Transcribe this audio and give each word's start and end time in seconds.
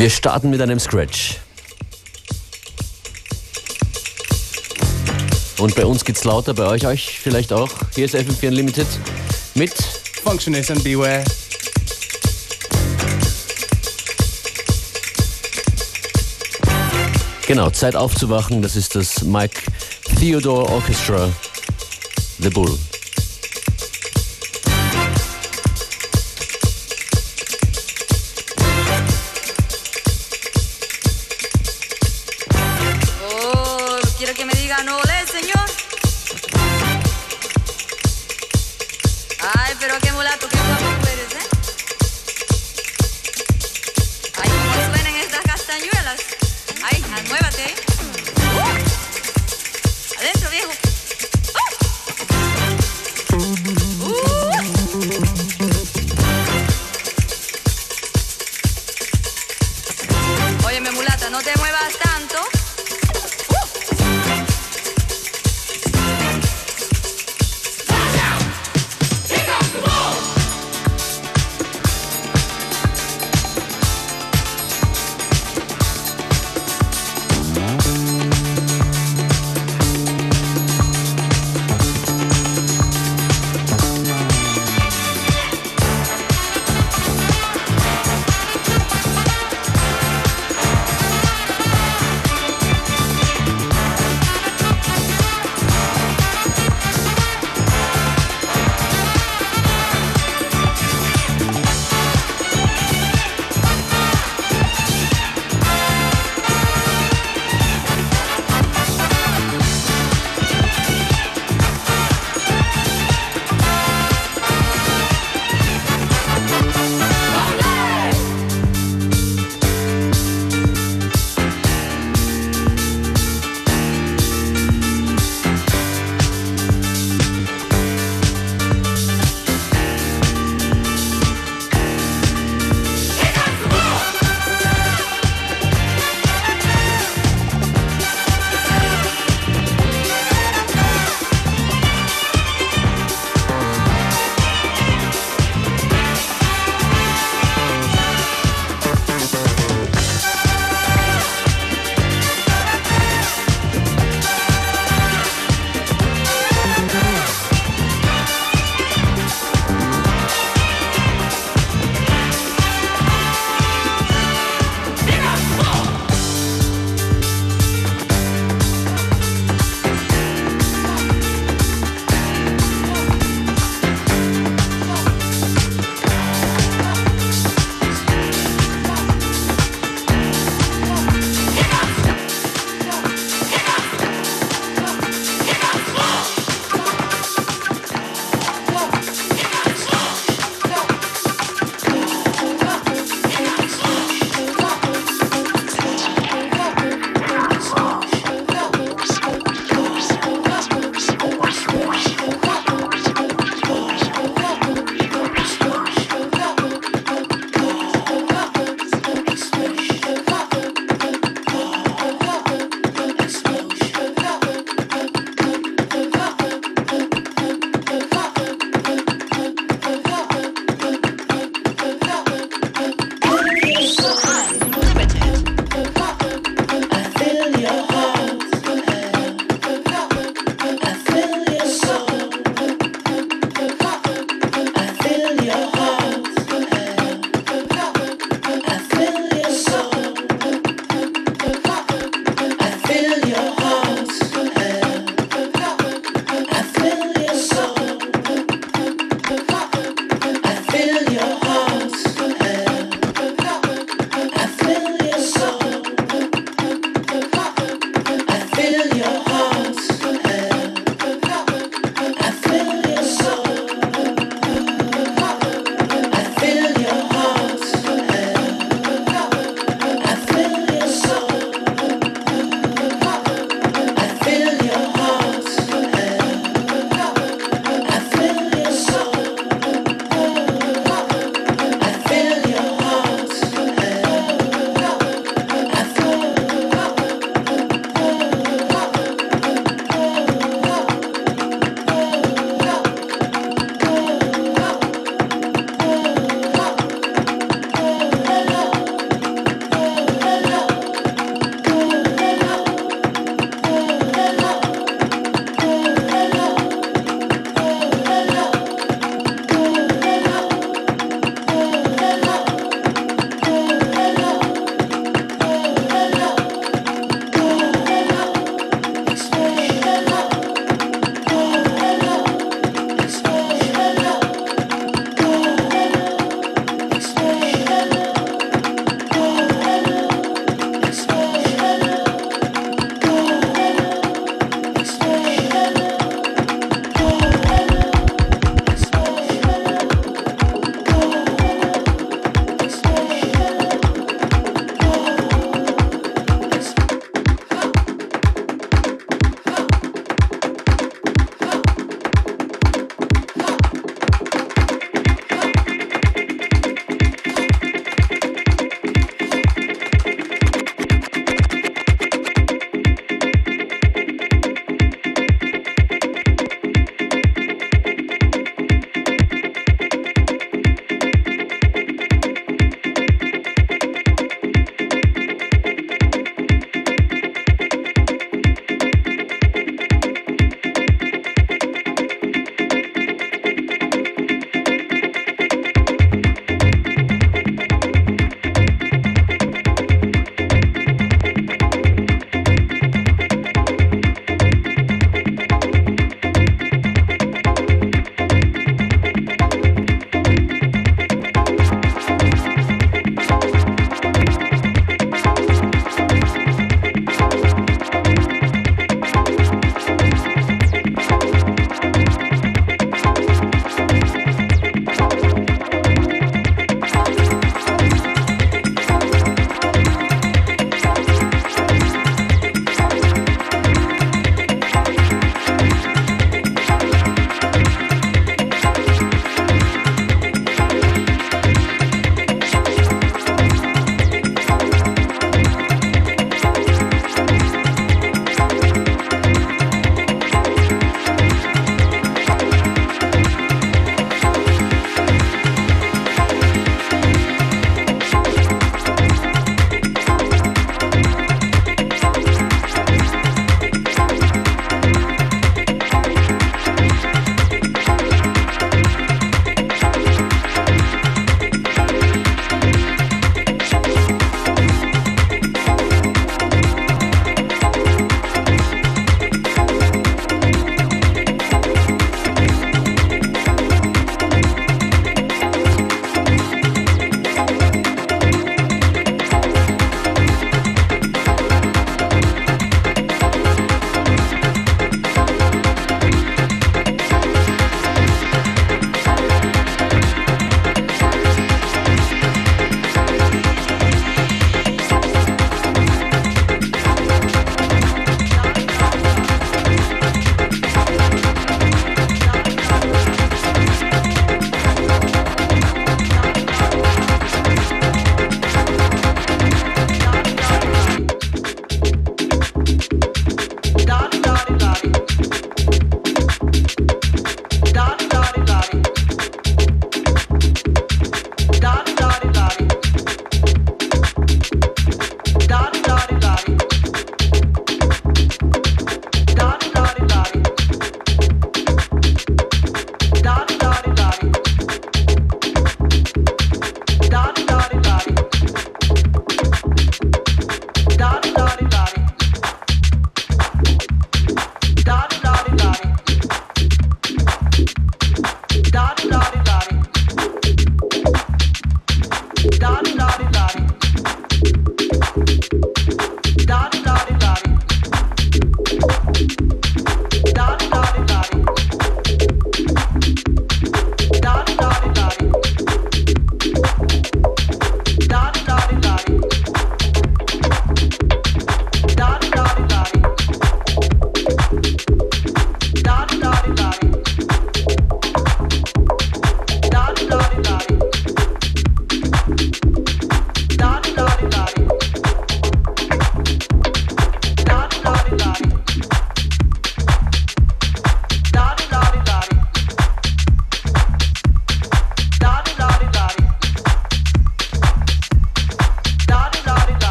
Wir 0.00 0.08
starten 0.08 0.48
mit 0.48 0.62
einem 0.62 0.80
Scratch. 0.80 1.36
Und 5.58 5.74
bei 5.74 5.84
uns 5.84 6.06
geht's 6.06 6.24
lauter, 6.24 6.54
bei 6.54 6.64
euch, 6.64 6.86
euch 6.86 7.20
vielleicht 7.22 7.52
auch. 7.52 7.68
Hier 7.94 8.06
ist 8.06 8.14
FM4 8.14 8.48
Unlimited 8.48 8.86
mit 9.56 9.74
Functionist 10.24 10.70
and 10.70 10.82
Beware. 10.82 11.22
Genau, 17.46 17.68
Zeit 17.68 17.94
aufzuwachen, 17.94 18.62
das 18.62 18.76
ist 18.76 18.94
das 18.94 19.22
Mike 19.22 19.60
Theodore 20.18 20.66
Orchestra, 20.70 21.28
The 22.38 22.48
Bull. 22.48 22.78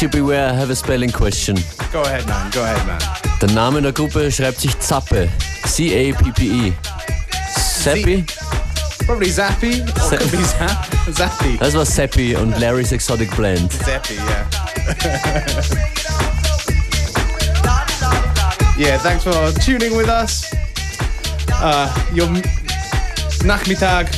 You 0.00 0.08
beware, 0.08 0.48
I 0.48 0.54
have 0.54 0.70
a 0.70 0.74
spelling 0.74 1.10
question. 1.10 1.56
Go 1.92 2.00
ahead, 2.00 2.26
man. 2.26 2.50
Go 2.52 2.62
ahead, 2.62 2.86
man. 2.86 2.98
Der 3.38 3.50
Name 3.50 3.82
der 3.82 3.92
Gruppe 3.92 4.32
schreibt 4.32 4.58
sich 4.58 4.78
Zappe. 4.78 5.28
C-A-P-P-E. 5.66 6.72
Zappi? 7.82 8.24
Probably 9.04 9.30
Zappy. 9.30 9.82
Or 9.82 9.86
Zappi. 10.00 10.16
could 10.16 10.30
be 10.30 10.42
Zapp- 10.44 10.88
Zappy. 11.12 11.58
Das 11.58 11.74
war 11.74 11.84
Seppi 11.84 12.34
und 12.34 12.58
Larry's 12.58 12.92
Exotic 12.92 13.30
Blend. 13.36 13.70
Zappy, 13.72 14.14
yeah. 14.14 14.46
yeah, 18.78 18.96
thanks 18.98 19.22
for 19.24 19.52
tuning 19.60 19.94
with 19.98 20.08
us. 20.08 20.50
Uh, 21.60 21.92
your 22.14 22.26
Nachmittag. 23.44 24.08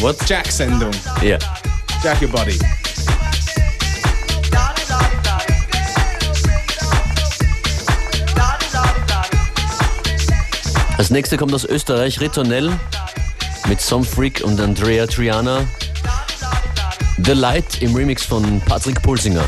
What? 0.00 0.18
Jack 0.26 0.46
Sendung. 0.46 0.94
Yeah. 1.22 1.38
Jack 2.02 2.22
your 2.22 2.30
body. 2.30 2.58
Als 10.98 11.10
nächste 11.10 11.36
kommt 11.36 11.52
aus 11.52 11.64
Österreich 11.64 12.20
Ritornell 12.20 12.72
mit 13.68 13.80
Some 13.80 14.04
Freak 14.04 14.42
und 14.42 14.58
Andrea 14.60 15.06
Triana. 15.06 15.66
The 17.22 17.32
Light 17.32 17.82
im 17.82 17.94
Remix 17.94 18.24
von 18.24 18.60
Patrick 18.62 19.02
Pulsinger. 19.02 19.44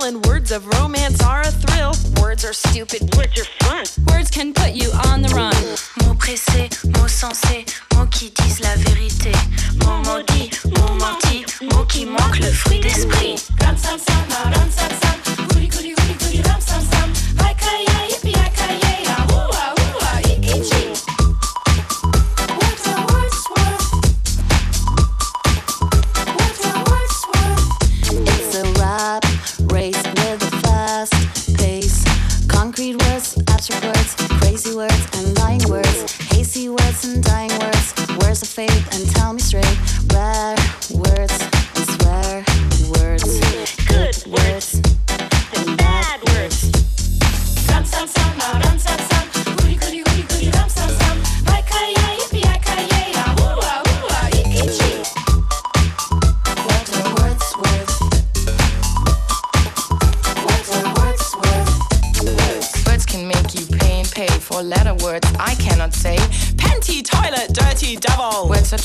and 0.00 0.24
words 0.26 0.52
of 0.52 0.66
romance 0.78 1.22
are 1.22 1.42
a 1.42 1.50
thrill. 1.50 1.92
Words 2.20 2.44
are 2.44 2.52
stupid, 2.54 3.02
words 3.14 3.38
are 3.38 3.66
fun. 3.66 3.84
Words 4.08 4.30
can 4.30 4.54
put 4.54 4.72
you 4.72 4.90
on 5.08 5.20
the 5.20 5.28
run. 5.28 5.54
Mots 6.00 6.18
pressés, 6.18 6.70
mots 6.96 7.08
sensés, 7.08 7.66
mots 7.94 8.06
qui 8.06 8.30
disent 8.30 8.60
la 8.60 8.74
vérité. 8.76 9.32
Mots 9.84 10.02
maudits, 10.04 10.50
mots 10.64 10.94
mentis, 10.94 11.44
mots 11.62 11.84
qui 11.84 12.06
manquent 12.06 12.40
le 12.40 12.50
fruit 12.50 12.80
d'esprit. 12.80 13.36
Comme 13.60 13.76
ça, 13.76 13.90
ça, 13.98 14.14
comme 14.44 14.70
ça, 14.70 14.88
ça. 15.02 15.21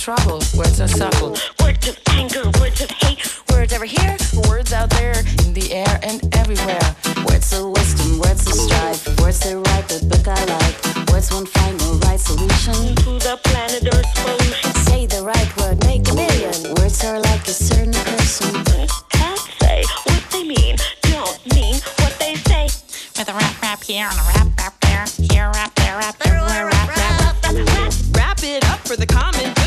Trouble, 0.07 0.39
words 0.55 0.79
are 0.79 0.87
subtle. 0.87 1.35
Words 1.59 1.89
of 1.89 1.99
anger, 2.11 2.43
words 2.61 2.79
of 2.79 2.89
hate. 2.91 3.19
Words 3.51 3.73
over 3.73 3.83
here, 3.83 4.15
words 4.47 4.71
out 4.71 4.89
there, 4.91 5.19
in 5.43 5.53
the 5.53 5.67
air 5.73 5.99
and 6.01 6.23
everywhere. 6.33 6.79
Words 7.27 7.51
of 7.51 7.75
wisdom, 7.75 8.17
words 8.19 8.47
of 8.47 8.53
strife, 8.53 9.03
words 9.19 9.41
that 9.41 9.57
write 9.67 9.87
the 9.89 9.99
book 10.07 10.25
I 10.25 10.39
like. 10.55 11.11
Words 11.11 11.29
won't 11.29 11.49
find 11.49 11.77
the 11.81 11.99
right 12.07 12.17
solution. 12.17 12.95
To 13.03 13.19
the 13.19 13.35
planet 13.43 13.83
Earth 13.83 14.07
pollution. 14.23 14.71
Say 14.87 15.07
the 15.07 15.23
right 15.23 15.51
word, 15.57 15.83
make 15.83 16.07
a 16.07 16.15
million. 16.15 16.55
Words 16.79 17.03
are 17.03 17.19
like 17.19 17.43
a 17.45 17.51
certain 17.67 17.91
person. 17.91 18.63
Can't 19.11 19.43
say 19.59 19.83
what 20.07 20.23
they 20.31 20.47
mean, 20.47 20.77
don't 21.11 21.35
mean 21.53 21.75
what 21.99 22.15
they 22.17 22.35
say. 22.47 22.71
With 23.19 23.27
a 23.27 23.33
rap 23.33 23.61
rap 23.61 23.83
here 23.83 24.07
and 24.07 24.15
a 24.15 24.25
rap 24.31 24.47
rap 24.55 24.73
there, 24.87 25.03
here 25.19 25.51
rap 25.51 25.75
there, 25.75 25.97
rap 25.99 26.15
everywhere, 26.23 26.71
rap 26.71 26.95
rap 26.95 27.43
rap. 27.43 27.93
Wrap 28.15 28.39
it 28.43 28.63
up 28.71 28.79
for 28.87 28.95
the 28.95 29.05
common 29.05 29.51
good. 29.51 29.57
Let 29.57 29.57
us 29.57 29.66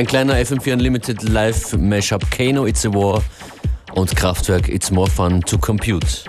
Ein 0.00 0.06
kleiner 0.06 0.36
FM4 0.36 0.72
Unlimited 0.72 1.22
Live 1.24 1.76
Mashup 1.76 2.30
Kano 2.30 2.64
It's 2.64 2.86
a 2.86 2.88
War 2.94 3.22
und 3.92 4.16
Kraftwerk 4.16 4.66
It's 4.70 4.90
More 4.90 5.10
Fun 5.10 5.42
to 5.42 5.58
Compute. 5.58 6.24